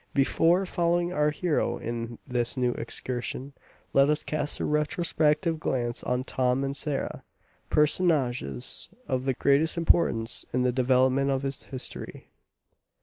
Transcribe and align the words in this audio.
Before 0.15 0.65
following 0.65 1.13
our 1.13 1.29
hero 1.29 1.77
in 1.77 2.17
this 2.25 2.57
new 2.57 2.71
excursion, 2.71 3.53
let 3.93 4.09
us 4.09 4.23
cast 4.23 4.59
a 4.59 4.65
retrospective 4.65 5.59
glance 5.59 6.03
on 6.03 6.23
Tom 6.23 6.63
and 6.63 6.75
Sarah, 6.75 7.23
personages 7.69 8.89
of 9.07 9.25
the 9.25 9.35
greatest 9.35 9.77
importance 9.77 10.43
in 10.53 10.63
the 10.63 10.71
development 10.71 11.29
of 11.29 11.43
this 11.43 11.61
history. 11.65 12.31